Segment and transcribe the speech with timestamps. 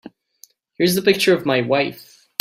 [0.79, 2.27] Here's the picture of my wife.